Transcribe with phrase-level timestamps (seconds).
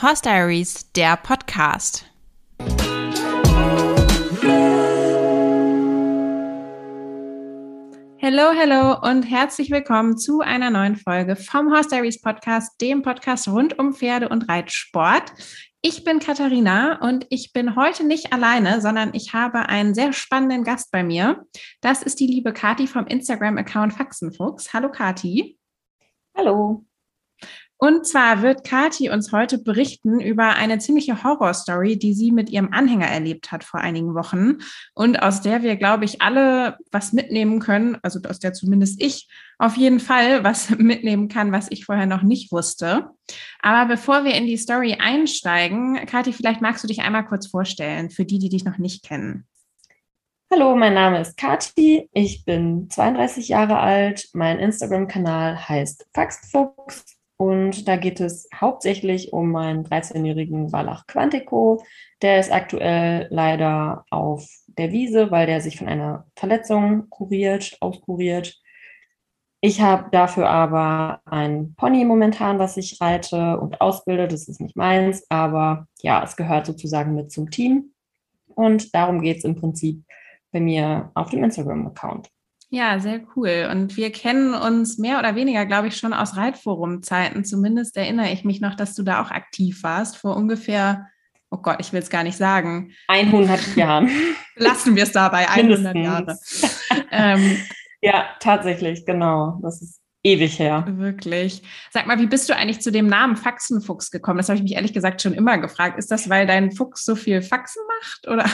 [0.00, 2.04] Horse Diaries, der Podcast.
[8.22, 13.48] Hallo, hallo und herzlich willkommen zu einer neuen Folge vom Horse Diaries Podcast, dem Podcast
[13.48, 15.32] rund um Pferde und Reitsport.
[15.82, 20.62] Ich bin Katharina und ich bin heute nicht alleine, sondern ich habe einen sehr spannenden
[20.62, 21.44] Gast bei mir.
[21.80, 24.72] Das ist die liebe Kati vom Instagram-Account Faxenfuchs.
[24.72, 25.58] Hallo Kati.
[26.36, 26.87] Hallo.
[27.80, 32.72] Und zwar wird Kati uns heute berichten über eine ziemliche Horrorstory, die sie mit ihrem
[32.72, 34.58] Anhänger erlebt hat vor einigen Wochen
[34.94, 39.28] und aus der wir, glaube ich, alle was mitnehmen können, also aus der zumindest ich
[39.58, 43.10] auf jeden Fall was mitnehmen kann, was ich vorher noch nicht wusste.
[43.62, 48.10] Aber bevor wir in die Story einsteigen, Kati, vielleicht magst du dich einmal kurz vorstellen
[48.10, 49.46] für die, die dich noch nicht kennen.
[50.50, 52.08] Hallo, mein Name ist Kati.
[52.12, 54.30] Ich bin 32 Jahre alt.
[54.32, 61.80] Mein Instagram-Kanal heißt Faxfuchs und da geht es hauptsächlich um meinen 13-jährigen Wallach Quantico.
[62.20, 68.60] Der ist aktuell leider auf der Wiese, weil der sich von einer Verletzung kuriert, auskuriert.
[69.60, 74.26] Ich habe dafür aber ein Pony momentan, was ich reite und ausbilde.
[74.26, 77.92] Das ist nicht meins, aber ja, es gehört sozusagen mit zum Team.
[78.48, 80.04] Und darum geht es im Prinzip
[80.50, 82.30] bei mir auf dem Instagram-Account.
[82.70, 83.68] Ja, sehr cool.
[83.70, 87.44] Und wir kennen uns mehr oder weniger, glaube ich, schon aus Reitforum-Zeiten.
[87.44, 91.06] Zumindest erinnere ich mich noch, dass du da auch aktiv warst, vor ungefähr,
[91.50, 92.92] oh Gott, ich will es gar nicht sagen.
[93.08, 94.10] 100 Jahren.
[94.56, 96.78] Lassen wir es dabei, 100 Mindestens.
[96.90, 97.06] Jahre.
[97.10, 97.58] ähm,
[98.02, 99.58] ja, tatsächlich, genau.
[99.62, 100.84] Das ist ewig her.
[100.88, 101.62] Wirklich.
[101.90, 104.36] Sag mal, wie bist du eigentlich zu dem Namen Faxenfuchs gekommen?
[104.36, 105.98] Das habe ich mich ehrlich gesagt schon immer gefragt.
[105.98, 108.44] Ist das, weil dein Fuchs so viel Faxen macht, oder?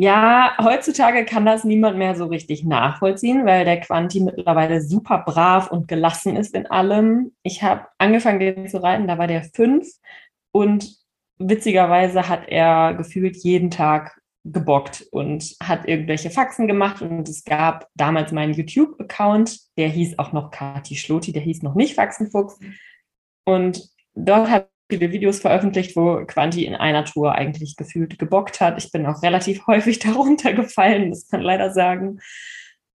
[0.00, 5.72] Ja, heutzutage kann das niemand mehr so richtig nachvollziehen, weil der Quanti mittlerweile super brav
[5.72, 7.32] und gelassen ist in allem.
[7.42, 9.88] Ich habe angefangen, den zu reiten, da war der fünf.
[10.52, 10.88] Und
[11.38, 17.02] witzigerweise hat er gefühlt jeden Tag gebockt und hat irgendwelche Faxen gemacht.
[17.02, 21.74] Und es gab damals meinen YouTube-Account, der hieß auch noch Kati Schloti, der hieß noch
[21.74, 22.60] nicht Faxenfuchs.
[23.44, 23.82] Und
[24.14, 28.82] dort hat viele Videos veröffentlicht, wo Quanti in einer Tour eigentlich gefühlt gebockt hat.
[28.82, 32.20] Ich bin auch relativ häufig darunter gefallen, muss man leider sagen.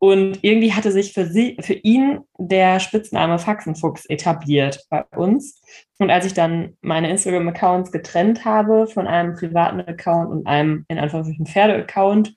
[0.00, 5.60] Und irgendwie hatte sich für, sie, für ihn der Spitzname Faxenfuchs etabliert bei uns.
[5.98, 11.00] Und als ich dann meine Instagram-Accounts getrennt habe von einem privaten Account und einem in
[11.00, 12.36] Anführungszeichen Pferde-Account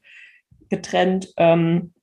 [0.69, 1.93] getrennt, ähm,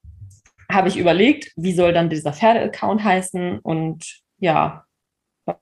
[0.70, 3.58] habe ich überlegt, wie soll dann dieser Pferde-Account heißen?
[3.58, 4.84] Und ja,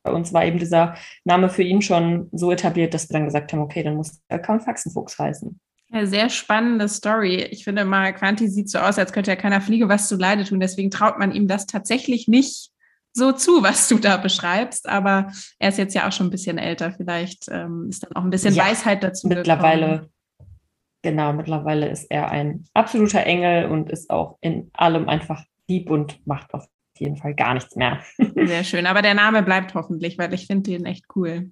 [0.02, 3.52] bei uns war eben dieser Name für ihn schon so etabliert, dass wir dann gesagt
[3.52, 5.58] haben, okay, dann muss der Account Faxenfuchs heißen.
[5.88, 7.42] Ja, sehr spannende Story.
[7.50, 10.44] Ich finde mal, Quanti sieht so aus, als könnte ja keiner Fliege was zu Leide
[10.44, 10.58] tun.
[10.58, 12.70] Deswegen traut man ihm das tatsächlich nicht
[13.12, 14.88] so zu, was du da beschreibst.
[14.88, 16.92] Aber er ist jetzt ja auch schon ein bisschen älter.
[16.92, 19.28] Vielleicht ähm, ist dann auch ein bisschen ja, Weisheit dazu.
[19.28, 20.12] Mittlerweile, gekommen.
[21.02, 26.26] genau, mittlerweile ist er ein absoluter Engel und ist auch in allem einfach lieb und
[26.26, 26.66] macht auf
[27.00, 28.00] jeden Fall gar nichts mehr.
[28.34, 31.50] Sehr schön, aber der Name bleibt hoffentlich, weil ich finde den echt cool.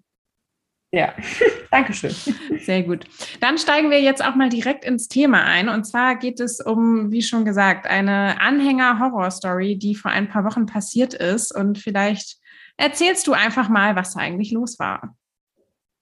[0.95, 1.13] Ja,
[1.73, 2.15] danke schön.
[2.61, 3.05] Sehr gut.
[3.41, 5.69] Dann steigen wir jetzt auch mal direkt ins Thema ein.
[5.69, 10.67] Und zwar geht es um, wie schon gesagt, eine Anhänger-Horror-Story, die vor ein paar Wochen
[10.67, 11.53] passiert ist.
[11.55, 12.37] Und vielleicht
[12.77, 15.17] erzählst du einfach mal, was da eigentlich los war.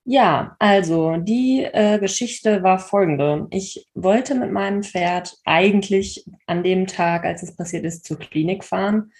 [0.05, 3.47] Ja, also die äh, Geschichte war folgende.
[3.51, 8.63] Ich wollte mit meinem Pferd eigentlich an dem Tag, als es passiert ist, zur Klinik
[8.63, 9.11] fahren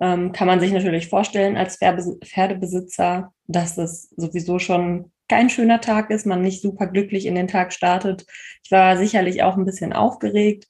[0.00, 6.10] ähm, kann man sich natürlich vorstellen als Pferdebesitzer, dass es sowieso schon kein schöner Tag
[6.10, 8.26] ist, man nicht super glücklich in den Tag startet.
[8.64, 10.66] Ich war sicherlich auch ein bisschen aufgeregt.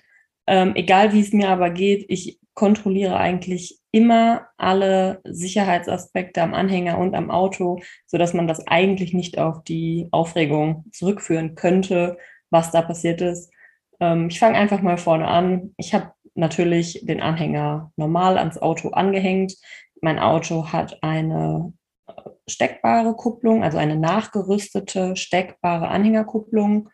[0.46, 6.98] Ähm, egal wie es mir aber geht, ich kontrolliere eigentlich immer alle Sicherheitsaspekte am Anhänger
[6.98, 12.18] und am Auto, so dass man das eigentlich nicht auf die Aufregung zurückführen könnte,
[12.50, 13.52] was da passiert ist.
[14.00, 15.74] Ähm, ich fange einfach mal vorne an.
[15.76, 19.54] Ich habe natürlich den Anhänger normal ans Auto angehängt.
[20.00, 21.74] Mein Auto hat eine
[22.06, 22.12] äh,
[22.46, 26.88] steckbare Kupplung, also eine nachgerüstete steckbare Anhängerkupplung.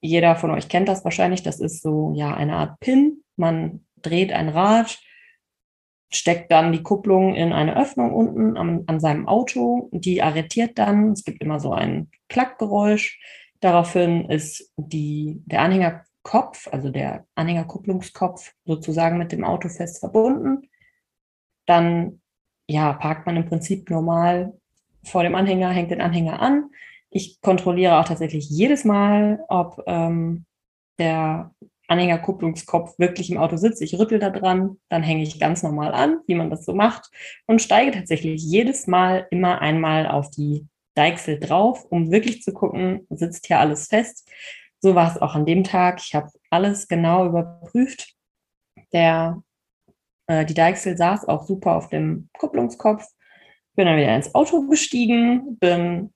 [0.00, 1.42] Jeder von euch kennt das wahrscheinlich.
[1.42, 3.24] Das ist so ja eine Art Pin.
[3.36, 5.00] Man dreht ein Rad,
[6.10, 9.90] steckt dann die Kupplung in eine Öffnung unten an, an seinem Auto.
[9.92, 11.12] Die arretiert dann.
[11.12, 13.20] Es gibt immer so ein Klackgeräusch.
[13.60, 20.68] Daraufhin ist die, der Anhänger Kopf, also der Anhängerkupplungskopf, sozusagen mit dem Auto fest verbunden.
[21.64, 22.20] Dann
[22.66, 24.52] ja, parkt man im Prinzip normal
[25.04, 26.68] vor dem Anhänger, hängt den Anhänger an.
[27.08, 30.44] Ich kontrolliere auch tatsächlich jedes Mal, ob ähm,
[30.98, 31.54] der
[31.86, 33.80] Anhängerkupplungskopf wirklich im Auto sitzt.
[33.80, 37.10] Ich rüttel da dran, dann hänge ich ganz normal an, wie man das so macht,
[37.46, 43.06] und steige tatsächlich jedes Mal immer einmal auf die Deichsel drauf, um wirklich zu gucken,
[43.08, 44.28] sitzt hier alles fest.
[44.80, 46.00] So war es auch an dem Tag.
[46.00, 48.14] Ich habe alles genau überprüft.
[48.92, 49.42] Der,
[50.26, 53.04] äh, die Deichsel saß auch super auf dem Kupplungskopf.
[53.74, 56.12] Bin dann wieder ins Auto gestiegen, bin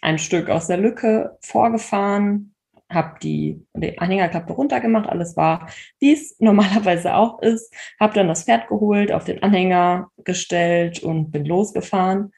[0.00, 2.54] ein Stück aus der Lücke vorgefahren,
[2.90, 5.68] habe die, die Anhängerklappe runtergemacht, alles war,
[5.98, 11.30] wie es normalerweise auch ist, habe dann das Pferd geholt, auf den Anhänger gestellt und
[11.30, 12.32] bin losgefahren.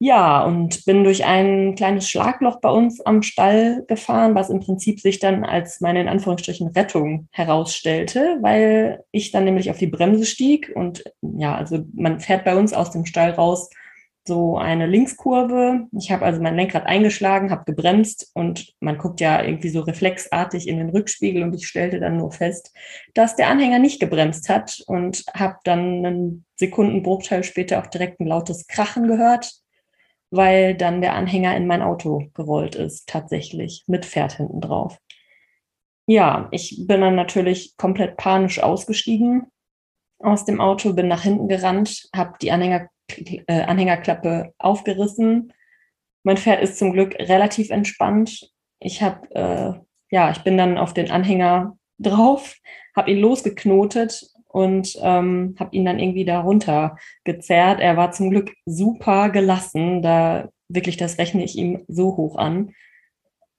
[0.00, 5.00] Ja, und bin durch ein kleines Schlagloch bei uns am Stall gefahren, was im Prinzip
[5.00, 10.24] sich dann als meine in Anführungsstrichen Rettung herausstellte, weil ich dann nämlich auf die Bremse
[10.24, 13.70] stieg und ja, also man fährt bei uns aus dem Stall raus
[14.24, 15.88] so eine Linkskurve.
[15.98, 20.68] Ich habe also mein Lenkrad eingeschlagen, habe gebremst und man guckt ja irgendwie so reflexartig
[20.68, 22.72] in den Rückspiegel und ich stellte dann nur fest,
[23.14, 28.26] dass der Anhänger nicht gebremst hat und habe dann einen Sekundenbruchteil später auch direkt ein
[28.26, 29.50] lautes Krachen gehört,
[30.30, 34.98] weil dann der Anhänger in mein Auto gerollt ist, tatsächlich, mit Pferd hinten drauf.
[36.06, 39.46] Ja, ich bin dann natürlich komplett panisch ausgestiegen
[40.20, 45.52] aus dem Auto, bin nach hinten gerannt, habe die Anhänger äh, Anhängerklappe aufgerissen.
[46.24, 48.50] Mein Pferd ist zum Glück relativ entspannt.
[48.80, 52.56] Ich habe, äh, ja, ich bin dann auf den Anhänger drauf,
[52.96, 57.80] habe ihn losgeknotet und ähm, habe ihn dann irgendwie da runter gezerrt.
[57.80, 60.02] Er war zum Glück super gelassen.
[60.02, 62.72] Da wirklich, das rechne ich ihm so hoch an.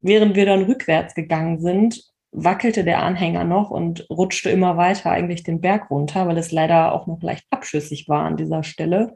[0.01, 5.43] Während wir dann rückwärts gegangen sind, wackelte der Anhänger noch und rutschte immer weiter eigentlich
[5.43, 9.15] den Berg runter, weil es leider auch noch leicht abschüssig war an dieser Stelle.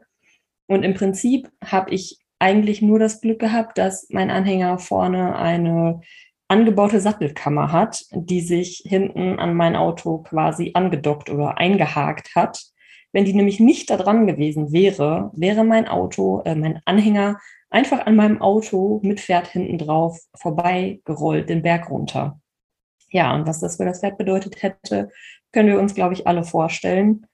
[0.66, 6.00] Und im Prinzip habe ich eigentlich nur das Glück gehabt, dass mein Anhänger vorne eine
[6.48, 12.62] angebaute Sattelkammer hat, die sich hinten an mein Auto quasi angedockt oder eingehakt hat.
[13.12, 17.38] Wenn die nämlich nicht da dran gewesen wäre, wäre mein Auto, äh, mein Anhänger
[17.70, 22.40] einfach an meinem Auto mit Pferd hinten drauf vorbeigerollt, den Berg runter.
[23.10, 25.10] Ja, und was das für das Pferd bedeutet hätte,
[25.52, 27.26] können wir uns, glaube ich, alle vorstellen.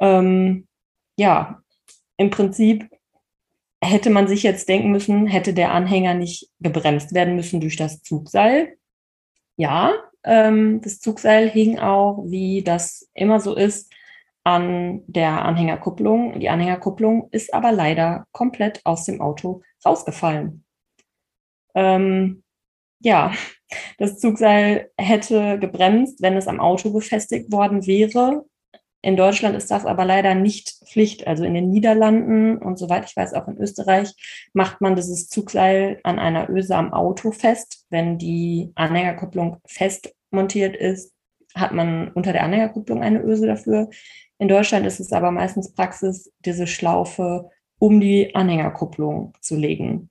[0.00, 0.66] Ähm,
[1.18, 1.62] ja,
[2.16, 2.88] im Prinzip
[3.84, 8.02] hätte man sich jetzt denken müssen, hätte der Anhänger nicht gebremst werden müssen durch das
[8.02, 8.76] Zugseil.
[9.56, 9.94] Ja,
[10.24, 13.92] ähm, das Zugseil hing auch, wie das immer so ist,
[14.42, 16.40] an der Anhängerkupplung.
[16.40, 20.64] Die Anhängerkupplung ist aber leider komplett aus dem Auto rausgefallen.
[21.74, 22.42] Ähm,
[23.00, 23.32] ja,
[23.98, 28.44] das Zugseil hätte gebremst, wenn es am Auto befestigt worden wäre.
[29.04, 31.26] In Deutschland ist das aber leider nicht Pflicht.
[31.26, 34.14] Also in den Niederlanden und soweit ich weiß auch in Österreich
[34.54, 37.84] macht man dieses Zugseil an einer Öse am Auto fest.
[37.90, 41.12] Wenn die Anhängerkupplung fest montiert ist,
[41.54, 43.90] hat man unter der Anhängerkupplung eine Öse dafür.
[44.38, 50.08] In Deutschland ist es aber meistens Praxis, diese Schlaufe um die Anhängerkupplung zu legen.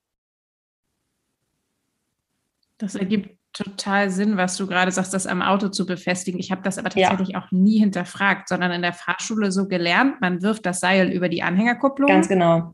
[2.77, 6.39] Das ergibt total Sinn, was du gerade sagst, das am Auto zu befestigen.
[6.39, 7.39] Ich habe das aber tatsächlich ja.
[7.39, 11.43] auch nie hinterfragt, sondern in der Fahrschule so gelernt, man wirft das Seil über die
[11.43, 12.07] Anhängerkupplung.
[12.07, 12.73] Ganz genau.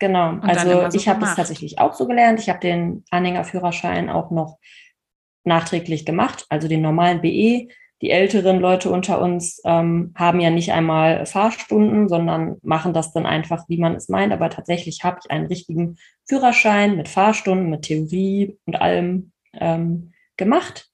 [0.00, 0.30] Genau.
[0.30, 2.40] Und also so ich habe das tatsächlich auch so gelernt.
[2.40, 4.58] Ich habe den Anhängerführerschein auch noch
[5.44, 7.68] nachträglich gemacht, also den normalen BE.
[8.00, 13.26] Die älteren Leute unter uns ähm, haben ja nicht einmal Fahrstunden, sondern machen das dann
[13.26, 14.32] einfach, wie man es meint.
[14.32, 15.96] Aber tatsächlich habe ich einen richtigen
[16.28, 20.90] Führerschein mit Fahrstunden, mit Theorie und allem ähm, gemacht.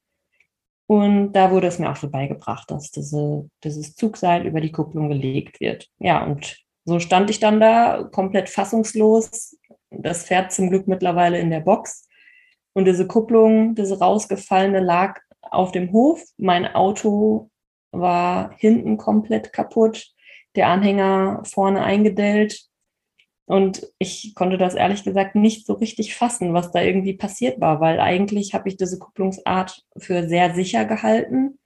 [0.87, 5.09] Und da wurde es mir auch so beigebracht, dass diese, dieses Zugseil über die Kupplung
[5.09, 5.89] gelegt wird.
[5.99, 9.57] Ja, und so stand ich dann da komplett fassungslos.
[9.91, 12.07] Das Pferd zum Glück mittlerweile in der Box.
[12.75, 16.23] Und diese Kupplung, diese rausgefallene, lag auf dem Hof.
[16.37, 17.51] Mein Auto
[17.93, 20.09] war hinten komplett kaputt,
[20.57, 22.67] der Anhänger vorne eingedellt.
[23.47, 27.81] Und ich konnte das ehrlich gesagt nicht so richtig fassen, was da irgendwie passiert war,
[27.81, 31.59] weil eigentlich habe ich diese Kupplungsart für sehr sicher gehalten.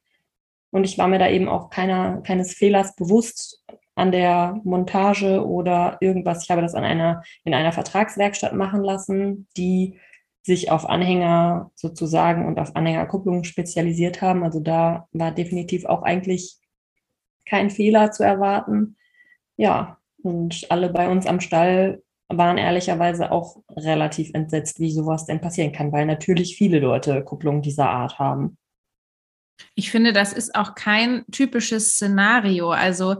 [0.70, 5.98] Und ich war mir da eben auch keiner, keines Fehlers bewusst an der Montage oder
[6.00, 6.44] irgendwas.
[6.44, 9.98] Ich habe das an einer, in einer Vertragswerkstatt machen lassen, die
[10.42, 14.42] sich auf Anhänger sozusagen und auf Anhängerkupplungen spezialisiert haben.
[14.42, 16.58] Also da war definitiv auch eigentlich
[17.44, 18.96] kein Fehler zu erwarten.
[19.56, 25.40] Ja, und alle bei uns am Stall waren ehrlicherweise auch relativ entsetzt, wie sowas denn
[25.40, 28.58] passieren kann, weil natürlich viele Leute Kupplungen dieser Art haben.
[29.74, 32.70] Ich finde, das ist auch kein typisches Szenario.
[32.70, 33.16] Also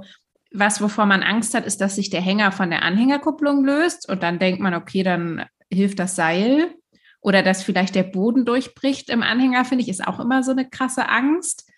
[0.52, 4.23] was, wovor man Angst hat, ist, dass sich der Hänger von der Anhängerkupplung löst und
[4.23, 6.75] dann denkt man, okay, dann hilft das Seil.
[7.21, 10.69] Oder dass vielleicht der Boden durchbricht im Anhänger, finde ich, ist auch immer so eine
[10.69, 11.69] krasse Angst.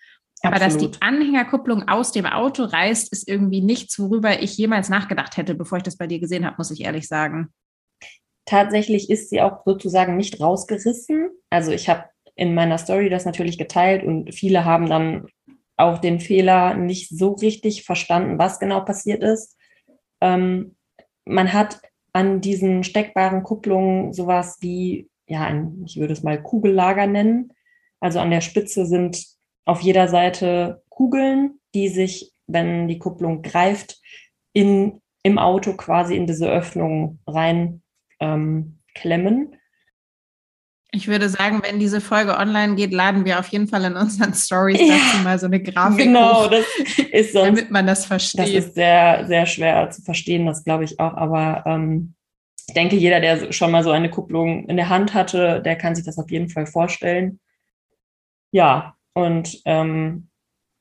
[0.43, 0.91] Aber Absolut.
[0.91, 5.53] dass die Anhängerkupplung aus dem Auto reißt, ist irgendwie nichts, worüber ich jemals nachgedacht hätte,
[5.55, 7.53] bevor ich das bei dir gesehen habe, muss ich ehrlich sagen.
[8.45, 11.29] tatsächlich ist sie auch sozusagen nicht rausgerissen.
[11.49, 12.05] Also ich habe
[12.35, 15.27] in meiner Story das natürlich geteilt und viele haben dann
[15.77, 19.57] auch den Fehler nicht so richtig verstanden, was genau passiert ist.
[20.21, 20.75] Ähm,
[21.25, 21.81] man hat
[22.13, 27.53] an diesen steckbaren Kupplungen sowas wie, ja, ein, ich würde es mal Kugellager nennen.
[27.99, 29.23] Also an der Spitze sind
[29.65, 33.99] auf jeder Seite Kugeln, die sich, wenn die Kupplung greift,
[34.53, 37.81] in, im Auto quasi in diese Öffnung rein
[38.19, 39.55] ähm, klemmen.
[40.93, 44.33] Ich würde sagen, wenn diese Folge online geht, laden wir auf jeden Fall in unseren
[44.33, 46.65] Stories ja, dazu mal so eine Grafik genau, hoch, das
[47.11, 48.41] ist sonst, damit man das versteht.
[48.41, 51.13] Das ist sehr, sehr schwer zu verstehen, das glaube ich auch.
[51.13, 52.13] Aber ähm,
[52.67, 55.95] ich denke, jeder, der schon mal so eine Kupplung in der Hand hatte, der kann
[55.95, 57.39] sich das auf jeden Fall vorstellen.
[58.51, 60.29] Ja, und ähm,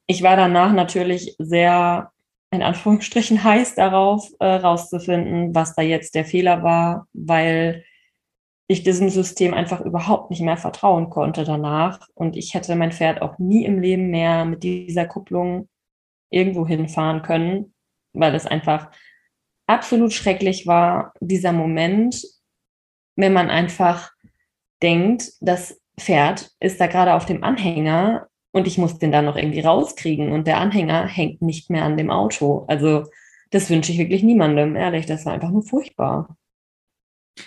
[0.06, 2.12] ich war danach natürlich sehr,
[2.50, 7.84] in Anführungsstrichen, heiß darauf, äh, rauszufinden, was da jetzt der Fehler war, weil
[8.66, 12.06] ich diesem System einfach überhaupt nicht mehr vertrauen konnte danach.
[12.14, 15.68] Und ich hätte mein Pferd auch nie im Leben mehr mit dieser Kupplung
[16.30, 17.75] irgendwo hinfahren können,
[18.12, 18.92] weil es einfach
[19.66, 22.25] absolut schrecklich war, dieser Moment,
[23.16, 24.12] wenn man einfach
[24.82, 29.37] denkt, das Pferd ist da gerade auf dem Anhänger und ich muss den dann noch
[29.37, 32.64] irgendwie rauskriegen und der Anhänger hängt nicht mehr an dem Auto.
[32.69, 33.04] Also
[33.50, 36.37] das wünsche ich wirklich niemandem, ehrlich, das war einfach nur furchtbar.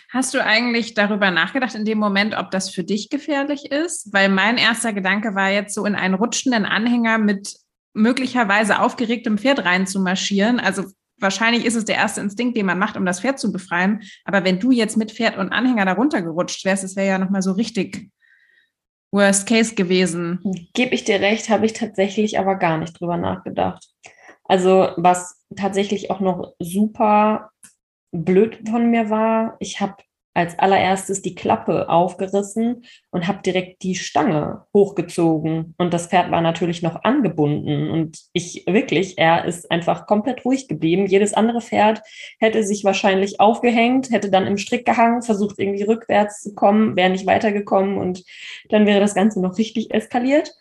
[0.10, 4.14] Hast du eigentlich darüber nachgedacht in dem Moment, ob das für dich gefährlich ist?
[4.14, 7.56] Weil mein erster Gedanke war jetzt so in einen rutschenden Anhänger mit
[7.94, 10.60] möglicherweise aufgeregtem Pferd reinzumarschieren.
[10.60, 10.86] Also
[11.20, 14.02] wahrscheinlich ist es der erste Instinkt, den man macht, um das Pferd zu befreien.
[14.26, 17.42] Aber wenn du jetzt mit Pferd und Anhänger darunter gerutscht wärst, das wäre ja nochmal
[17.42, 18.10] so richtig
[19.14, 20.40] Worst Case gewesen.
[20.74, 23.88] Gebe ich dir recht, habe ich tatsächlich aber gar nicht drüber nachgedacht.
[24.46, 27.52] Also was tatsächlich auch noch super
[28.12, 29.96] blöd von mir war, ich habe
[30.34, 35.76] als allererstes die Klappe aufgerissen und habe direkt die Stange hochgezogen.
[35.78, 37.90] Und das Pferd war natürlich noch angebunden.
[37.92, 41.06] Und ich wirklich, er ist einfach komplett ruhig geblieben.
[41.06, 42.02] Jedes andere Pferd
[42.40, 47.12] hätte sich wahrscheinlich aufgehängt, hätte dann im Strick gehangen, versucht irgendwie rückwärts zu kommen, wäre
[47.12, 48.24] nicht weitergekommen und
[48.70, 50.52] dann wäre das Ganze noch richtig eskaliert.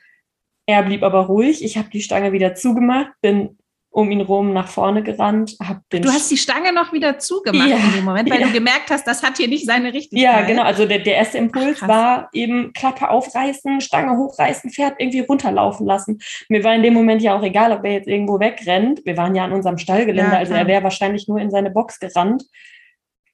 [0.66, 1.64] Er blieb aber ruhig.
[1.64, 3.58] Ich habe die Stange wieder zugemacht, bin
[3.92, 5.54] um ihn rum nach vorne gerannt.
[5.62, 8.46] Hab den du hast die Stange noch wieder zugemacht ja, in dem Moment, weil ja.
[8.46, 10.22] du gemerkt hast, das hat hier nicht seine Richtigkeit.
[10.22, 10.62] Ja, genau.
[10.62, 15.86] Also der, der erste Impuls Ach, war eben Klappe aufreißen, Stange hochreißen, Pferd irgendwie runterlaufen
[15.86, 16.20] lassen.
[16.48, 19.02] Mir war in dem Moment ja auch egal, ob er jetzt irgendwo wegrennt.
[19.04, 22.00] Wir waren ja an unserem Stallgelände, ja, also er wäre wahrscheinlich nur in seine Box
[22.00, 22.44] gerannt.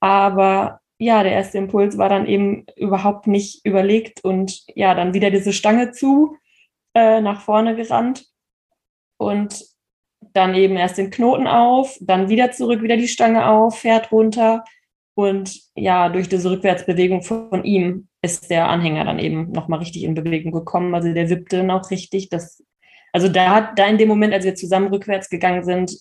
[0.01, 5.31] Aber ja, der erste Impuls war dann eben überhaupt nicht überlegt und ja, dann wieder
[5.31, 6.37] diese Stange zu,
[6.95, 8.27] äh, nach vorne gerannt.
[9.19, 9.65] Und
[10.33, 14.65] dann eben erst den Knoten auf, dann wieder zurück, wieder die Stange auf, fährt runter.
[15.15, 20.15] Und ja, durch diese Rückwärtsbewegung von ihm ist der Anhänger dann eben nochmal richtig in
[20.15, 20.95] Bewegung gekommen.
[20.95, 22.29] Also der wippte auch richtig.
[22.29, 22.63] Das,
[23.13, 25.99] also da, da in dem Moment, als wir zusammen rückwärts gegangen sind,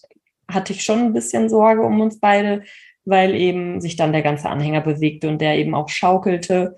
[0.49, 2.63] hatte ich schon ein bisschen Sorge um uns beide,
[3.05, 6.75] weil eben sich dann der ganze Anhänger bewegte und der eben auch schaukelte.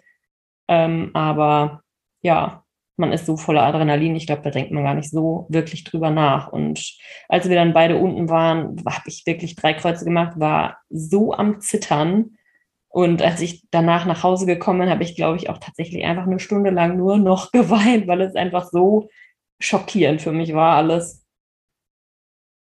[0.67, 1.81] Ähm, aber
[2.22, 2.63] ja,
[3.00, 6.12] man ist so voller Adrenalin, ich glaube, da denkt man gar nicht so wirklich drüber
[6.12, 6.51] nach.
[6.51, 11.34] Und als wir dann beide unten waren, habe ich wirklich drei Kreuze gemacht, war so
[11.34, 12.38] am Zittern.
[12.89, 16.25] Und als ich danach nach Hause gekommen bin, habe ich, glaube ich, auch tatsächlich einfach
[16.27, 19.10] eine Stunde lang nur noch geweint, weil es einfach so
[19.60, 21.25] schockierend für mich war alles.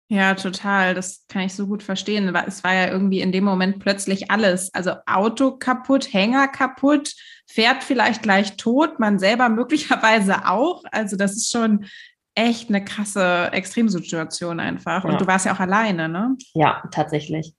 [0.09, 0.93] Ja, total.
[0.93, 2.35] Das kann ich so gut verstehen.
[2.45, 4.73] Es war ja irgendwie in dem Moment plötzlich alles.
[4.73, 7.13] Also Auto kaputt, Hänger kaputt,
[7.49, 10.83] Pferd vielleicht gleich tot, man selber möglicherweise auch.
[10.91, 11.85] Also das ist schon
[12.35, 15.03] echt eine krasse Extremsituation einfach.
[15.03, 15.17] Und ja.
[15.17, 16.35] du warst ja auch alleine, ne?
[16.53, 17.53] Ja, tatsächlich.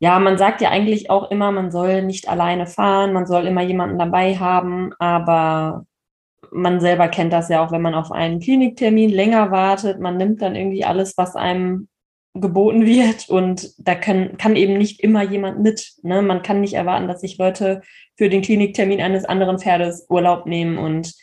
[0.00, 3.62] Ja, man sagt ja eigentlich auch immer, man soll nicht alleine fahren, man soll immer
[3.62, 5.86] jemanden dabei haben, aber
[6.50, 10.42] man selber kennt das ja auch, wenn man auf einen Kliniktermin länger wartet, man nimmt
[10.42, 11.88] dann irgendwie alles, was einem
[12.34, 15.92] geboten wird und da kann, kann eben nicht immer jemand mit.
[16.02, 16.22] Ne?
[16.22, 17.80] Man kann nicht erwarten, dass sich Leute
[18.16, 21.14] für den Kliniktermin eines anderen Pferdes Urlaub nehmen und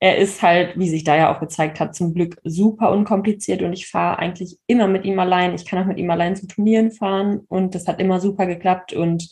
[0.00, 3.72] er ist halt, wie sich da ja auch gezeigt hat, zum Glück super unkompliziert und
[3.72, 5.54] ich fahre eigentlich immer mit ihm allein.
[5.54, 8.92] Ich kann auch mit ihm allein zu Turnieren fahren und das hat immer super geklappt
[8.92, 9.30] und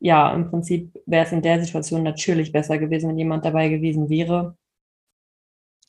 [0.00, 4.08] ja, im Prinzip wäre es in der Situation natürlich besser gewesen, wenn jemand dabei gewesen
[4.08, 4.56] wäre.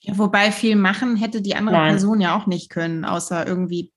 [0.06, 1.92] Ja, wobei viel machen hätte die andere Nein.
[1.94, 3.92] Person ja auch nicht können, außer irgendwie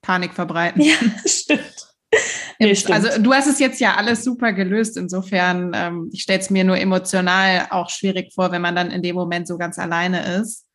[0.00, 0.80] Panik verbreiten.
[0.82, 0.94] Ja,
[1.26, 1.92] stimmt.
[2.58, 4.96] Nee, also du hast es jetzt ja alles super gelöst.
[4.96, 9.02] Insofern, ähm, ich stelle es mir nur emotional auch schwierig vor, wenn man dann in
[9.02, 10.66] dem Moment so ganz alleine ist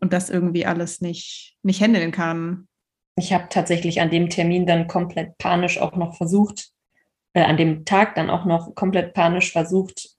[0.00, 2.68] und das irgendwie alles nicht, nicht handeln kann.
[3.16, 6.70] Ich habe tatsächlich an dem Termin dann komplett panisch auch noch versucht,
[7.32, 10.15] äh, an dem Tag dann auch noch komplett panisch versucht,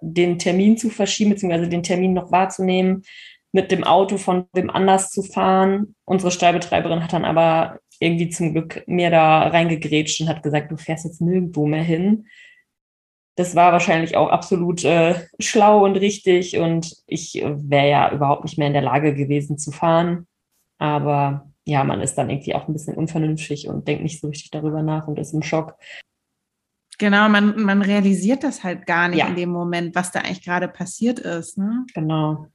[0.00, 3.02] den Termin zu verschieben, beziehungsweise den Termin noch wahrzunehmen,
[3.52, 5.94] mit dem Auto von wem anders zu fahren.
[6.04, 10.76] Unsere Stallbetreiberin hat dann aber irgendwie zum Glück mir da reingegrätscht und hat gesagt, du
[10.76, 12.26] fährst jetzt nirgendwo mehr hin.
[13.36, 18.58] Das war wahrscheinlich auch absolut äh, schlau und richtig und ich wäre ja überhaupt nicht
[18.58, 20.26] mehr in der Lage gewesen zu fahren.
[20.78, 24.50] Aber ja, man ist dann irgendwie auch ein bisschen unvernünftig und denkt nicht so richtig
[24.50, 25.76] darüber nach und ist im Schock.
[26.98, 29.28] Genau, man, man realisiert das halt gar nicht ja.
[29.28, 31.58] in dem Moment, was da eigentlich gerade passiert ist.
[31.58, 31.84] Ne?
[31.94, 32.46] Genau.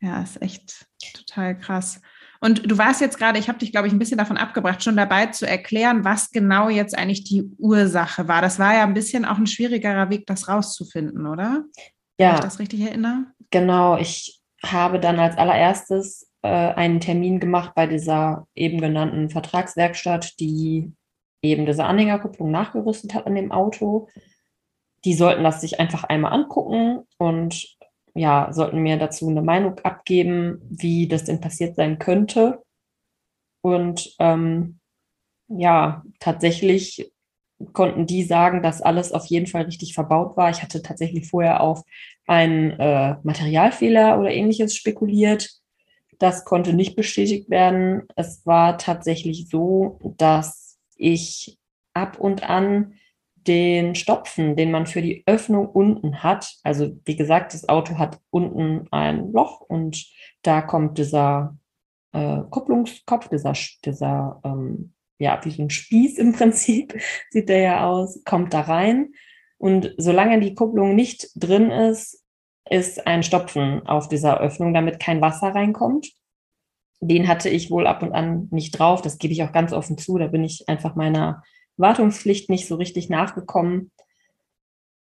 [0.00, 2.00] Ja, ist echt total krass.
[2.40, 4.96] Und du warst jetzt gerade, ich habe dich, glaube ich, ein bisschen davon abgebracht, schon
[4.96, 8.42] dabei zu erklären, was genau jetzt eigentlich die Ursache war.
[8.42, 11.64] Das war ja ein bisschen auch ein schwierigerer Weg, das rauszufinden, oder?
[12.18, 12.28] Ja.
[12.28, 13.26] Kann ich das richtig erinnere?
[13.50, 13.96] Genau.
[13.96, 20.92] Ich habe dann als allererstes äh, einen Termin gemacht bei dieser eben genannten Vertragswerkstatt, die
[21.44, 24.08] eben diese Anhängerkupplung nachgerüstet hat an dem Auto.
[25.04, 27.76] Die sollten das sich einfach einmal angucken und
[28.14, 32.62] ja, sollten mir dazu eine Meinung abgeben, wie das denn passiert sein könnte.
[33.60, 34.78] Und ähm,
[35.48, 37.10] ja, tatsächlich
[37.72, 40.50] konnten die sagen, dass alles auf jeden Fall richtig verbaut war.
[40.50, 41.82] Ich hatte tatsächlich vorher auf
[42.26, 45.50] einen äh, Materialfehler oder ähnliches spekuliert.
[46.18, 48.02] Das konnte nicht bestätigt werden.
[48.16, 50.63] Es war tatsächlich so, dass
[50.96, 51.58] ich
[51.92, 52.94] ab und an
[53.46, 56.56] den Stopfen, den man für die Öffnung unten hat.
[56.62, 60.06] Also wie gesagt, das Auto hat unten ein Loch und
[60.42, 61.56] da kommt dieser
[62.12, 63.52] äh, Kupplungskopf, dieser,
[63.84, 66.98] dieser ähm, ja, wie so ein Spieß im Prinzip
[67.30, 69.12] sieht der ja aus, kommt da rein.
[69.58, 72.22] Und solange die Kupplung nicht drin ist,
[72.68, 76.10] ist ein Stopfen auf dieser Öffnung, damit kein Wasser reinkommt.
[77.00, 79.02] Den hatte ich wohl ab und an nicht drauf.
[79.02, 80.18] Das gebe ich auch ganz offen zu.
[80.18, 81.42] Da bin ich einfach meiner
[81.76, 83.90] Wartungspflicht nicht so richtig nachgekommen.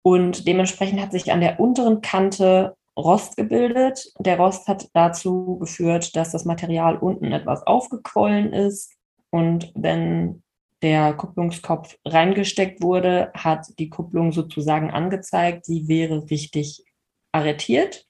[0.01, 4.11] Und dementsprechend hat sich an der unteren Kante Rost gebildet.
[4.19, 8.93] Der Rost hat dazu geführt, dass das Material unten etwas aufgequollen ist.
[9.29, 10.43] Und wenn
[10.81, 16.83] der Kupplungskopf reingesteckt wurde, hat die Kupplung sozusagen angezeigt, sie wäre richtig
[17.31, 18.05] arretiert.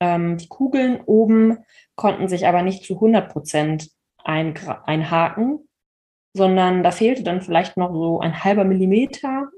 [0.00, 1.58] Ähm, die Kugeln oben
[1.98, 3.90] konnten sich aber nicht zu 100 Prozent
[4.24, 5.68] einhaken
[6.38, 9.48] sondern da fehlte dann vielleicht noch so ein halber Millimeter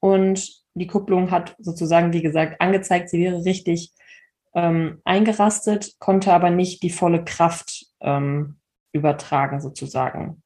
[0.00, 3.92] und die Kupplung hat sozusagen, wie gesagt, angezeigt, sie wäre richtig
[4.54, 8.56] ähm, eingerastet, konnte aber nicht die volle Kraft ähm,
[8.92, 10.42] übertragen sozusagen.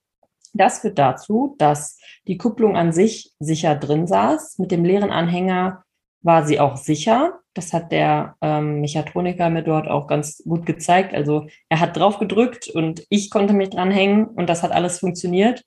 [0.52, 4.58] Das führt dazu, dass die Kupplung an sich sicher drin saß.
[4.58, 5.84] Mit dem leeren Anhänger
[6.22, 7.40] war sie auch sicher.
[7.56, 11.14] Das hat der ähm, Mechatroniker mir dort auch ganz gut gezeigt.
[11.14, 14.98] Also er hat drauf gedrückt und ich konnte mich dran hängen und das hat alles
[14.98, 15.64] funktioniert.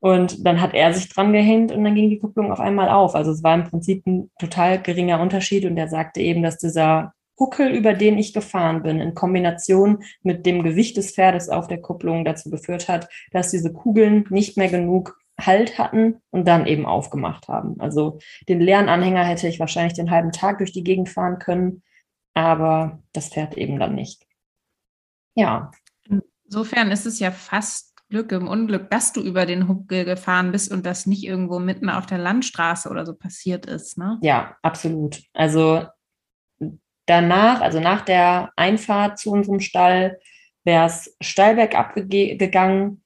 [0.00, 3.14] Und dann hat er sich dran gehängt und dann ging die Kupplung auf einmal auf.
[3.14, 7.14] Also es war im Prinzip ein total geringer Unterschied und er sagte eben, dass dieser
[7.38, 11.80] Huckel, über den ich gefahren bin, in Kombination mit dem Gewicht des Pferdes auf der
[11.80, 16.86] Kupplung dazu geführt hat, dass diese Kugeln nicht mehr genug Halt hatten und dann eben
[16.86, 17.80] aufgemacht haben.
[17.80, 18.18] Also
[18.48, 21.82] den leeren Anhänger hätte ich wahrscheinlich den halben Tag durch die Gegend fahren können,
[22.34, 24.26] aber das Pferd eben dann nicht.
[25.34, 25.70] Ja.
[26.44, 30.70] Insofern ist es ja fast Glück im Unglück, dass du über den Huckel gefahren bist
[30.70, 33.98] und das nicht irgendwo mitten auf der Landstraße oder so passiert ist.
[33.98, 34.18] Ne?
[34.22, 35.20] Ja, absolut.
[35.32, 35.84] Also
[37.06, 40.20] danach, also nach der Einfahrt zu unserem Stall,
[40.64, 43.02] wäre es steil bergab gegangen.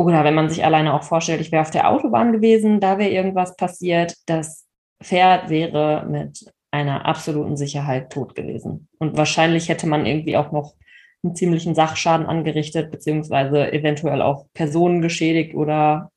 [0.00, 3.10] Oder wenn man sich alleine auch vorstellt, ich wäre auf der Autobahn gewesen, da wäre
[3.10, 4.16] irgendwas passiert.
[4.24, 4.66] Das
[5.02, 8.88] Pferd wäre mit einer absoluten Sicherheit tot gewesen.
[8.98, 10.74] Und wahrscheinlich hätte man irgendwie auch noch
[11.22, 16.10] einen ziemlichen Sachschaden angerichtet, beziehungsweise eventuell auch Personen geschädigt oder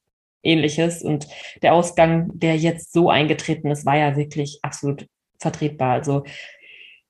[0.43, 1.03] ähnliches.
[1.03, 1.27] Und
[1.61, 5.07] der Ausgang, der jetzt so eingetreten ist, war ja wirklich absolut
[5.39, 5.91] vertretbar.
[5.91, 6.23] Also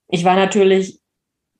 [0.07, 1.01] ich war natürlich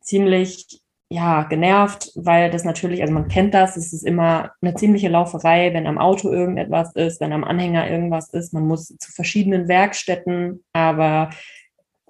[0.01, 0.81] ziemlich
[1.13, 5.71] ja, genervt, weil das natürlich, also man kennt das, es ist immer eine ziemliche Lauferei,
[5.71, 8.51] wenn am Auto irgendetwas ist, wenn am Anhänger irgendwas ist.
[8.51, 11.29] Man muss zu verschiedenen Werkstätten, aber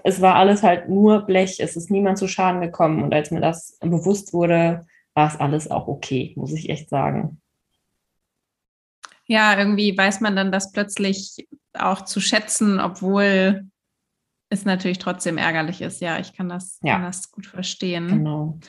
[0.06, 3.04] es war alles halt nur Blech, es ist niemand zu Schaden gekommen.
[3.04, 7.42] Und als mir das bewusst wurde, war es alles auch okay, muss ich echt sagen.
[9.26, 13.66] Ja, irgendwie weiß man dann das plötzlich auch zu schätzen, obwohl
[14.48, 16.00] es natürlich trotzdem ärgerlich ist.
[16.00, 16.94] Ja, ich kann das, ja.
[16.94, 18.08] kann das gut verstehen.
[18.08, 18.60] Genau.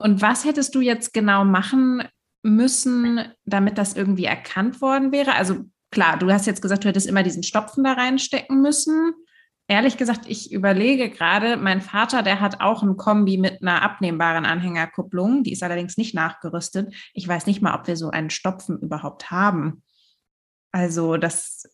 [0.00, 2.02] Und was hättest du jetzt genau machen
[2.42, 5.34] müssen, damit das irgendwie erkannt worden wäre?
[5.34, 9.14] Also klar, du hast jetzt gesagt, du hättest immer diesen Stopfen da reinstecken müssen
[9.70, 14.44] ehrlich gesagt, ich überlege gerade, mein Vater, der hat auch ein Kombi mit einer abnehmbaren
[14.44, 15.44] Anhängerkupplung.
[15.44, 16.92] Die ist allerdings nicht nachgerüstet.
[17.14, 19.84] Ich weiß nicht mal, ob wir so einen Stopfen überhaupt haben.
[20.72, 21.68] Also das,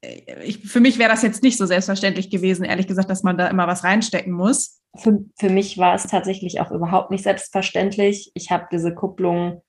[0.00, 3.36] äh, ich, für mich wäre das jetzt nicht so selbstverständlich gewesen, ehrlich gesagt, dass man
[3.36, 4.73] da immer was reinstecken muss.
[4.96, 8.30] Für, für mich war es tatsächlich auch überhaupt nicht selbstverständlich.
[8.34, 9.62] Ich habe diese Kupplung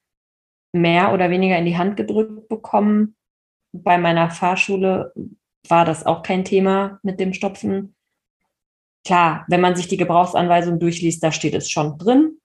[0.71, 3.15] mehr oder weniger in die Hand gedrückt bekommen.
[3.71, 5.13] Bei meiner Fahrschule
[5.67, 7.95] war das auch kein Thema mit dem Stopfen.
[9.05, 12.39] Klar, wenn man sich die Gebrauchsanweisung durchliest, da steht es schon drin.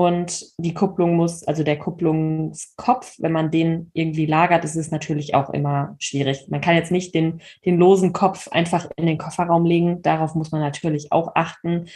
[0.00, 5.34] Und die Kupplung muss, also der Kupplungskopf, wenn man den irgendwie lagert, ist es natürlich
[5.34, 6.46] auch immer schwierig.
[6.48, 10.00] Man kann jetzt nicht den, den losen Kopf einfach in den Kofferraum legen.
[10.02, 11.88] Darauf muss man natürlich auch achten.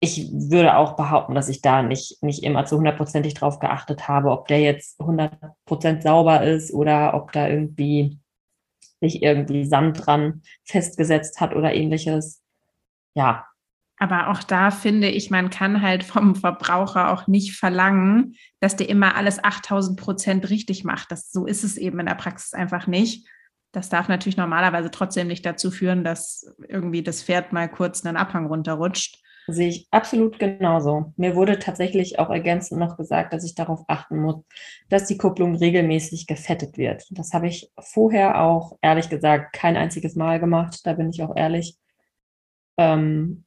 [0.00, 4.30] Ich würde auch behaupten, dass ich da nicht, nicht immer zu hundertprozentig drauf geachtet habe,
[4.30, 8.18] ob der jetzt hundertprozent sauber ist oder ob da irgendwie
[9.02, 12.42] sich irgendwie Sand dran festgesetzt hat oder ähnliches.
[13.14, 13.47] Ja,
[13.98, 18.88] aber auch da finde ich, man kann halt vom Verbraucher auch nicht verlangen, dass der
[18.88, 21.10] immer alles 8000 Prozent richtig macht.
[21.10, 23.28] Das, so ist es eben in der Praxis einfach nicht.
[23.72, 28.16] Das darf natürlich normalerweise trotzdem nicht dazu führen, dass irgendwie das Pferd mal kurz einen
[28.16, 29.22] Abhang runterrutscht.
[29.50, 31.12] Sehe ich absolut genauso.
[31.16, 34.44] Mir wurde tatsächlich auch ergänzend noch gesagt, dass ich darauf achten muss,
[34.90, 37.06] dass die Kupplung regelmäßig gefettet wird.
[37.10, 40.80] Das habe ich vorher auch, ehrlich gesagt, kein einziges Mal gemacht.
[40.84, 41.78] Da bin ich auch ehrlich.
[42.76, 43.44] Ähm,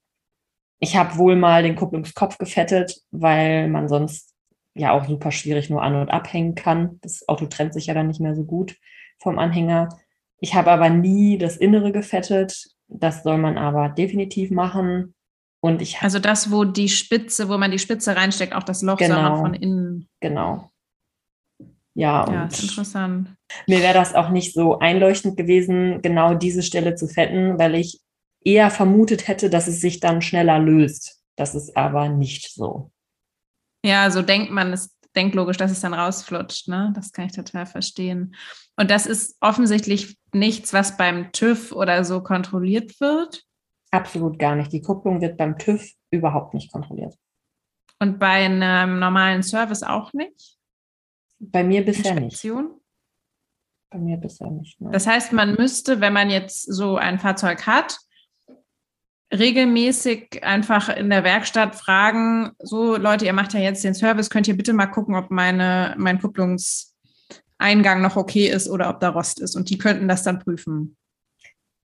[0.81, 4.33] ich habe wohl mal den Kupplungskopf gefettet, weil man sonst
[4.73, 6.99] ja auch super schwierig nur an- und abhängen kann.
[7.01, 8.75] Das Auto trennt sich ja dann nicht mehr so gut
[9.19, 9.89] vom Anhänger.
[10.39, 12.67] Ich habe aber nie das Innere gefettet.
[12.87, 15.13] Das soll man aber definitiv machen.
[15.61, 18.97] Und ich also das, wo die Spitze, wo man die Spitze reinsteckt, auch das Loch
[18.97, 20.09] genau, soll man von innen.
[20.19, 20.71] Genau.
[21.93, 23.35] Ja, ja ist interessant.
[23.67, 28.01] Mir wäre das auch nicht so einleuchtend gewesen, genau diese Stelle zu fetten, weil ich
[28.43, 31.21] eher vermutet hätte, dass es sich dann schneller löst.
[31.35, 32.91] Das ist aber nicht so.
[33.83, 36.67] Ja, so denkt man, es denkt logisch, dass es dann rausflutscht.
[36.67, 36.91] Ne?
[36.95, 38.35] Das kann ich total verstehen.
[38.77, 43.43] Und das ist offensichtlich nichts, was beim TÜV oder so kontrolliert wird.
[43.91, 44.71] Absolut gar nicht.
[44.71, 47.15] Die Kupplung wird beim TÜV überhaupt nicht kontrolliert.
[47.99, 50.57] Und bei einem normalen Service auch nicht?
[51.39, 52.65] Bei mir bisher Inspektion?
[52.65, 52.75] nicht.
[53.91, 54.79] Bei mir bisher nicht.
[54.79, 54.93] Nein.
[54.93, 57.97] Das heißt, man müsste, wenn man jetzt so ein Fahrzeug hat,
[59.31, 64.47] regelmäßig einfach in der Werkstatt fragen, so Leute, ihr macht ja jetzt den Service, könnt
[64.47, 69.39] ihr bitte mal gucken, ob meine, mein Kupplungseingang noch okay ist oder ob da Rost
[69.39, 69.55] ist.
[69.55, 70.97] Und die könnten das dann prüfen.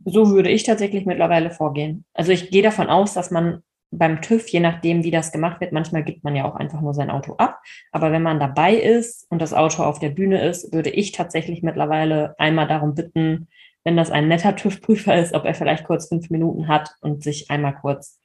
[0.05, 2.05] So würde ich tatsächlich mittlerweile vorgehen.
[2.13, 5.71] Also ich gehe davon aus, dass man beim TÜV, je nachdem, wie das gemacht wird,
[5.71, 7.61] manchmal gibt man ja auch einfach nur sein Auto ab.
[7.91, 11.63] Aber wenn man dabei ist und das Auto auf der Bühne ist, würde ich tatsächlich
[11.63, 13.47] mittlerweile einmal darum bitten,
[13.87, 17.49] wenn das ein netter TÜV-Prüfer ist, ob er vielleicht kurz fünf Minuten hat und sich
[17.49, 18.19] einmal kurz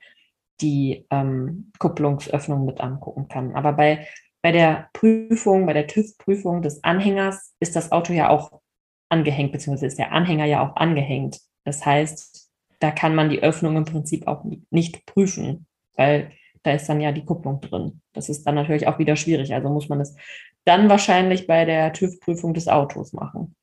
[0.60, 3.54] die ähm, Kupplungsöffnung mit angucken kann.
[3.54, 4.08] Aber bei,
[4.42, 8.60] bei der Prüfung, bei der TÜV-Prüfung des Anhängers ist das Auto ja auch
[9.08, 11.38] angehängt, beziehungsweise ist der Anhänger ja auch angehängt.
[11.62, 16.32] Das heißt, da kann man die Öffnung im Prinzip auch nicht prüfen, weil
[16.64, 18.00] da ist dann ja die Kupplung drin.
[18.14, 19.54] Das ist dann natürlich auch wieder schwierig.
[19.54, 20.16] Also muss man es
[20.64, 23.54] dann wahrscheinlich bei der TÜV-Prüfung des Autos machen.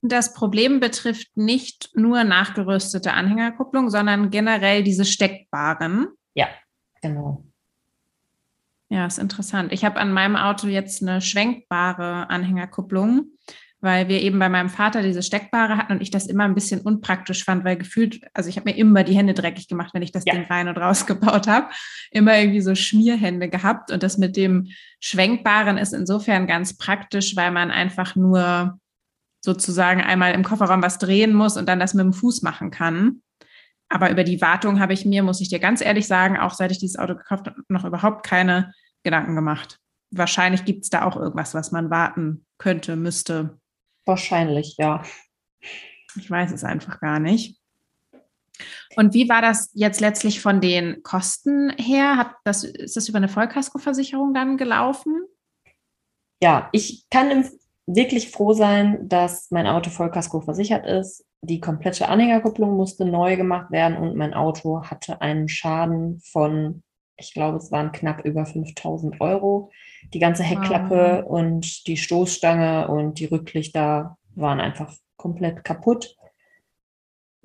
[0.00, 6.08] Das Problem betrifft nicht nur nachgerüstete Anhängerkupplung, sondern generell diese steckbaren.
[6.34, 6.48] Ja,
[7.02, 7.44] genau.
[8.90, 9.72] Ja, ist interessant.
[9.72, 13.32] Ich habe an meinem Auto jetzt eine schwenkbare Anhängerkupplung,
[13.80, 16.80] weil wir eben bei meinem Vater diese steckbare hatten und ich das immer ein bisschen
[16.80, 20.12] unpraktisch fand, weil gefühlt, also ich habe mir immer die Hände dreckig gemacht, wenn ich
[20.12, 20.34] das ja.
[20.34, 21.68] Ding rein und raus gebaut habe.
[22.12, 23.90] Immer irgendwie so Schmierhände gehabt.
[23.90, 24.68] Und das mit dem
[25.00, 28.78] Schwenkbaren ist insofern ganz praktisch, weil man einfach nur
[29.40, 33.22] sozusagen einmal im Kofferraum was drehen muss und dann das mit dem Fuß machen kann.
[33.88, 36.70] Aber über die Wartung habe ich mir, muss ich dir ganz ehrlich sagen, auch seit
[36.70, 38.72] ich dieses Auto gekauft habe, noch überhaupt keine
[39.02, 39.78] Gedanken gemacht.
[40.10, 43.58] Wahrscheinlich gibt es da auch irgendwas, was man warten könnte, müsste.
[44.04, 45.02] Wahrscheinlich, ja.
[46.16, 47.58] Ich weiß es einfach gar nicht.
[48.96, 52.16] Und wie war das jetzt letztlich von den Kosten her?
[52.16, 55.22] Hat das, ist das über eine Vollkaskoversicherung dann gelaufen?
[56.42, 57.48] Ja, ich kann im
[57.88, 61.24] wirklich froh sein, dass mein Auto Vollkasko versichert ist.
[61.40, 66.82] Die komplette Anhängerkupplung musste neu gemacht werden und mein Auto hatte einen Schaden von,
[67.16, 69.70] ich glaube, es waren knapp über 5000 Euro.
[70.12, 71.30] Die ganze Heckklappe wow.
[71.30, 76.16] und die Stoßstange und die Rücklichter waren einfach komplett kaputt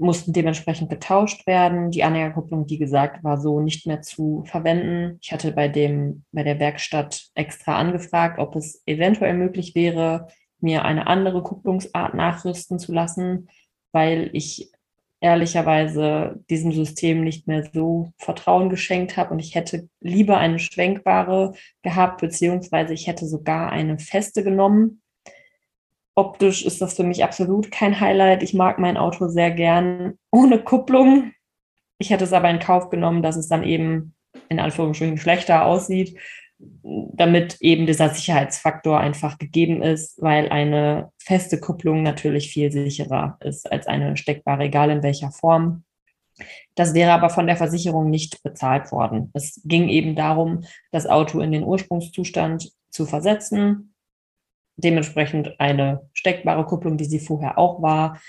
[0.03, 1.89] mussten dementsprechend getauscht werden.
[1.89, 5.17] Die Anhängerkupplung, wie gesagt, war so nicht mehr zu verwenden.
[5.21, 10.27] Ich hatte bei dem, bei der Werkstatt extra angefragt, ob es eventuell möglich wäre,
[10.59, 13.49] mir eine andere Kupplungsart nachrüsten zu lassen,
[13.91, 14.71] weil ich
[15.21, 21.53] ehrlicherweise diesem System nicht mehr so Vertrauen geschenkt habe und ich hätte lieber eine schwenkbare
[21.81, 25.01] gehabt, beziehungsweise ich hätte sogar eine feste genommen,
[26.15, 28.43] Optisch ist das für mich absolut kein Highlight.
[28.43, 31.31] Ich mag mein Auto sehr gern ohne Kupplung.
[31.97, 34.13] Ich hätte es aber in Kauf genommen, dass es dann eben
[34.49, 36.17] in Anführungsstrichen schlechter aussieht,
[36.59, 43.71] damit eben dieser Sicherheitsfaktor einfach gegeben ist, weil eine feste Kupplung natürlich viel sicherer ist
[43.71, 45.83] als eine steckbare, egal in welcher Form.
[46.75, 49.29] Das wäre aber von der Versicherung nicht bezahlt worden.
[49.33, 53.92] Es ging eben darum, das Auto in den Ursprungszustand zu versetzen.
[54.75, 58.19] Dementsprechend eine steckbare Kupplung, wie sie vorher auch war.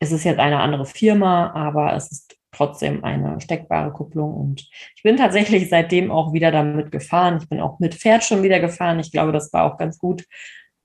[0.00, 4.34] Es ist jetzt eine andere Firma, aber es ist trotzdem eine steckbare Kupplung.
[4.34, 7.38] Und ich bin tatsächlich seitdem auch wieder damit gefahren.
[7.40, 9.00] Ich bin auch mit Pferd schon wieder gefahren.
[9.00, 10.24] Ich glaube, das war auch ganz gut,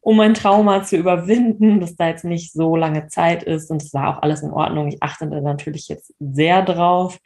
[0.01, 3.71] um mein Trauma zu überwinden, dass da jetzt nicht so lange Zeit ist.
[3.71, 4.87] Und es war auch alles in Ordnung.
[4.87, 7.19] Ich achte da natürlich jetzt sehr drauf.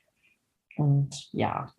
[0.75, 1.71] Und ja.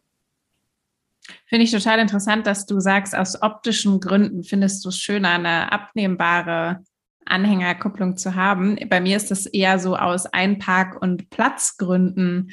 [1.47, 5.73] Finde ich total interessant, dass du sagst, aus optischen Gründen findest du es schöner, eine
[5.73, 6.83] abnehmbare
[7.27, 8.79] Anhängerkupplung zu haben.
[8.89, 12.51] Bei mir ist das eher so aus Einpark- und Platzgründen,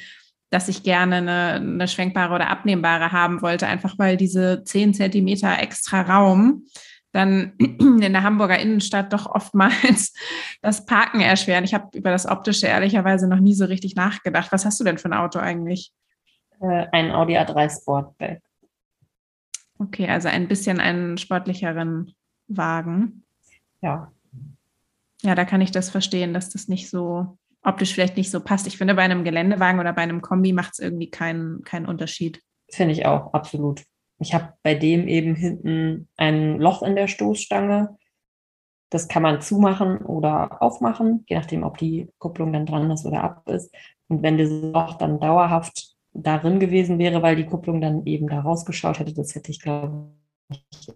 [0.50, 5.58] dass ich gerne eine, eine schwenkbare oder abnehmbare haben wollte, einfach weil diese 10 Zentimeter
[5.58, 6.64] extra Raum
[7.12, 10.12] dann in der Hamburger Innenstadt doch oftmals
[10.62, 11.64] das Parken erschweren.
[11.64, 14.52] Ich habe über das Optische ehrlicherweise noch nie so richtig nachgedacht.
[14.52, 15.92] Was hast du denn für ein Auto eigentlich?
[16.60, 18.42] Äh, ein Audi A3 Sportback.
[19.78, 22.14] Okay, also ein bisschen einen sportlicheren
[22.48, 23.24] Wagen.
[23.82, 24.12] Ja.
[25.22, 28.66] Ja, da kann ich das verstehen, dass das nicht so optisch vielleicht nicht so passt.
[28.66, 32.42] Ich finde, bei einem Geländewagen oder bei einem Kombi macht es irgendwie keinen, keinen Unterschied.
[32.70, 33.82] Finde ich auch, absolut.
[34.18, 37.96] Ich habe bei dem eben hinten ein Loch in der Stoßstange.
[38.90, 43.24] Das kann man zumachen oder aufmachen, je nachdem, ob die Kupplung dann dran ist oder
[43.24, 43.74] ab ist.
[44.08, 48.40] Und wenn dieses Loch dann dauerhaft darin gewesen wäre, weil die Kupplung dann eben da
[48.40, 50.10] rausgeschaut hätte, das hätte ich, glaube
[50.50, 50.88] ich,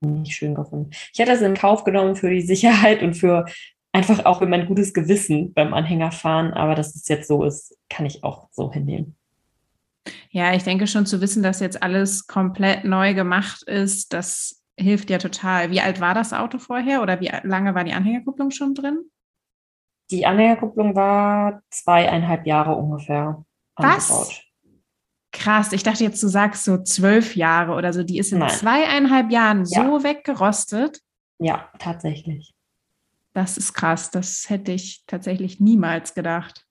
[0.00, 0.90] nicht schön gefunden.
[1.12, 3.44] Ich hätte es in Kauf genommen für die Sicherheit und für
[3.92, 8.06] einfach auch für mein gutes Gewissen beim Anhängerfahren, aber dass es jetzt so ist, kann
[8.06, 9.16] ich auch so hinnehmen.
[10.30, 15.10] Ja, ich denke schon zu wissen, dass jetzt alles komplett neu gemacht ist, das hilft
[15.10, 15.70] ja total.
[15.70, 18.98] Wie alt war das Auto vorher oder wie lange war die Anhängerkupplung schon drin?
[20.10, 23.44] Die Anhängerkupplung war zweieinhalb Jahre ungefähr.
[23.76, 24.10] Was?
[24.10, 24.42] Angebaut.
[25.32, 28.02] Krass, ich dachte jetzt, du sagst so zwölf Jahre oder so.
[28.02, 28.50] Die ist in Nein.
[28.50, 29.84] zweieinhalb Jahren ja.
[29.84, 31.00] so weggerostet.
[31.38, 32.54] Ja, tatsächlich.
[33.32, 34.10] Das ist krass.
[34.10, 36.66] Das hätte ich tatsächlich niemals gedacht.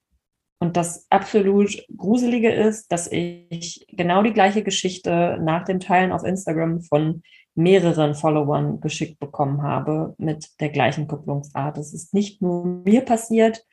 [0.60, 6.24] Und das absolut Gruselige ist, dass ich genau die gleiche Geschichte nach dem Teilen auf
[6.24, 7.24] Instagram von
[7.56, 11.80] mehreren Followern geschickt bekommen habe mit der gleichen Kupplungsart.
[11.80, 13.66] Es ist nicht nur mir passiert,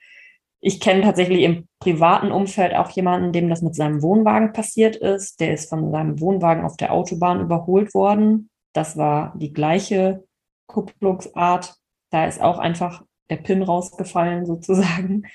[0.61, 5.41] ich kenne tatsächlich im privaten Umfeld auch jemanden, dem das mit seinem Wohnwagen passiert ist.
[5.41, 8.51] Der ist von seinem Wohnwagen auf der Autobahn überholt worden.
[8.73, 10.25] Das war die gleiche
[10.67, 11.77] Kupplungsart.
[12.11, 15.27] Da ist auch einfach der Pin rausgefallen sozusagen.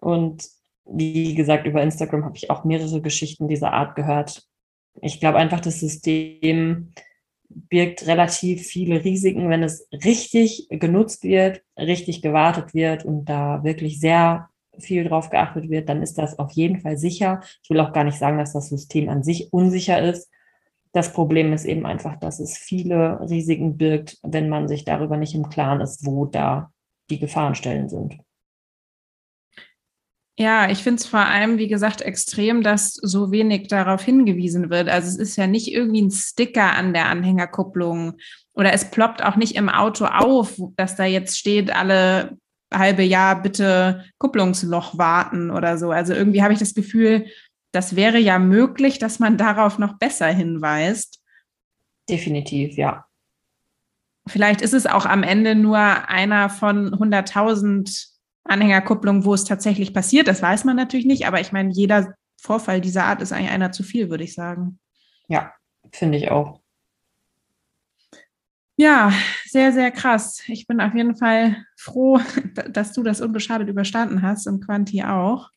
[0.00, 0.48] Und
[0.86, 4.46] wie gesagt, über Instagram habe ich auch mehrere Geschichten dieser Art gehört.
[5.02, 6.92] Ich glaube einfach, das System
[7.48, 14.00] birgt relativ viele Risiken, wenn es richtig genutzt wird, richtig gewartet wird und da wirklich
[14.00, 17.40] sehr viel drauf geachtet wird, dann ist das auf jeden Fall sicher.
[17.62, 20.30] Ich will auch gar nicht sagen, dass das System an sich unsicher ist.
[20.92, 25.34] Das Problem ist eben einfach, dass es viele Risiken birgt, wenn man sich darüber nicht
[25.34, 26.70] im Klaren ist, wo da
[27.10, 28.18] die Gefahrenstellen sind.
[30.36, 34.88] Ja, ich finde es vor allem, wie gesagt, extrem, dass so wenig darauf hingewiesen wird.
[34.88, 38.14] Also es ist ja nicht irgendwie ein Sticker an der Anhängerkupplung
[38.52, 42.36] oder es ploppt auch nicht im Auto auf, dass da jetzt steht, alle
[42.78, 45.90] halbe Jahr bitte Kupplungsloch warten oder so.
[45.90, 47.26] Also irgendwie habe ich das Gefühl,
[47.72, 51.20] das wäre ja möglich, dass man darauf noch besser hinweist.
[52.08, 53.06] Definitiv, ja.
[54.26, 58.08] Vielleicht ist es auch am Ende nur einer von 100.000
[58.44, 60.28] Anhängerkupplungen, wo es tatsächlich passiert.
[60.28, 63.72] Das weiß man natürlich nicht, aber ich meine, jeder Vorfall dieser Art ist eigentlich einer
[63.72, 64.78] zu viel, würde ich sagen.
[65.28, 65.52] Ja,
[65.92, 66.60] finde ich auch.
[68.76, 69.12] Ja,
[69.46, 70.42] sehr, sehr krass.
[70.46, 72.20] Ich bin auf jeden Fall froh,
[72.70, 75.50] dass du das unbeschadet überstanden hast und Quanti auch.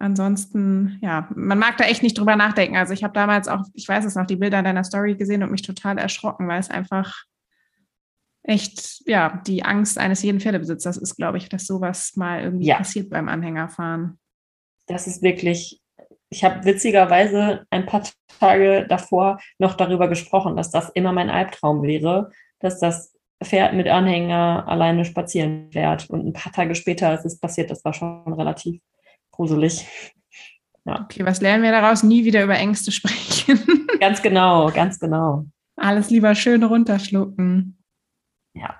[0.00, 2.76] Ansonsten, ja, man mag da echt nicht drüber nachdenken.
[2.76, 5.50] Also ich habe damals auch, ich weiß es noch, die Bilder deiner Story gesehen und
[5.50, 7.24] mich total erschrocken, weil es einfach
[8.44, 12.76] echt, ja, die Angst eines jeden Pferdebesitzers ist, glaube ich, dass sowas mal irgendwie ja.
[12.76, 14.18] passiert beim Anhängerfahren.
[14.86, 15.82] Das ist wirklich,
[16.30, 18.04] ich habe witzigerweise ein paar
[18.38, 23.86] Tage davor noch darüber gesprochen, dass das immer mein Albtraum wäre, dass das Pferd mit
[23.86, 26.10] Anhänger alleine spazieren fährt.
[26.10, 27.70] Und ein paar Tage später ist es passiert.
[27.70, 28.80] Das war schon relativ
[29.30, 29.86] gruselig.
[30.84, 31.02] Ja.
[31.02, 32.02] Okay, was lernen wir daraus?
[32.02, 33.86] Nie wieder über Ängste sprechen.
[34.00, 35.44] ganz genau, ganz genau.
[35.76, 37.78] Alles lieber schön runterschlucken.
[38.54, 38.76] Ja.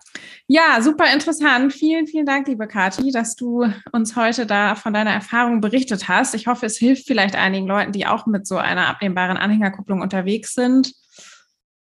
[0.49, 1.73] ja, super interessant.
[1.73, 6.35] Vielen, vielen Dank, liebe Kathi, dass du uns heute da von deiner Erfahrung berichtet hast.
[6.35, 10.55] Ich hoffe, es hilft vielleicht einigen Leuten, die auch mit so einer abnehmbaren Anhängerkupplung unterwegs
[10.55, 10.93] sind.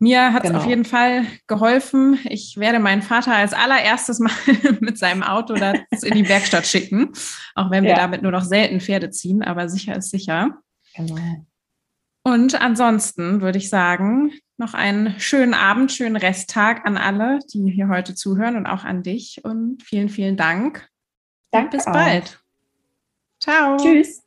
[0.02, 0.60] Mir hat es genau.
[0.60, 2.20] auf jeden Fall geholfen.
[2.24, 4.32] Ich werde meinen Vater als allererstes mal
[4.80, 7.12] mit seinem Auto in die Werkstatt schicken,
[7.56, 7.98] auch wenn wir ja.
[7.98, 10.58] damit nur noch selten Pferde ziehen, aber sicher ist sicher.
[10.96, 11.18] Genau.
[12.24, 17.88] Und ansonsten würde ich sagen, noch einen schönen Abend, schönen Resttag an alle, die hier
[17.88, 19.42] heute zuhören und auch an dich.
[19.44, 20.88] Und vielen, vielen Dank.
[21.52, 21.66] Danke.
[21.66, 21.94] Und bis auch.
[21.94, 22.40] bald.
[23.42, 23.78] Ciao.
[23.78, 24.24] Tschüss.